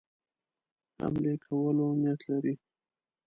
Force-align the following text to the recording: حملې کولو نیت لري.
حملې 0.99 1.33
کولو 1.45 1.85
نیت 2.01 2.21
لري. 2.29 2.53